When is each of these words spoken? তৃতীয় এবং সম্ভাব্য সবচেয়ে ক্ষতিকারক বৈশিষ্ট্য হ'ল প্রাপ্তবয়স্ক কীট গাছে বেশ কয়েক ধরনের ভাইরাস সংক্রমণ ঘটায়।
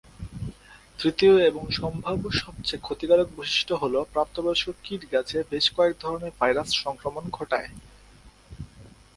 তৃতীয় 0.99 1.35
এবং 1.49 1.63
সম্ভাব্য 1.79 2.23
সবচেয়ে 2.41 2.83
ক্ষতিকারক 2.85 3.27
বৈশিষ্ট্য 3.37 3.73
হ'ল 3.81 3.95
প্রাপ্তবয়স্ক 4.13 4.67
কীট 4.83 5.01
গাছে 5.13 5.37
বেশ 5.51 5.65
কয়েক 5.75 5.93
ধরনের 6.03 6.31
ভাইরাস 6.39 6.69
সংক্রমণ 6.83 7.23
ঘটায়। 7.37 7.69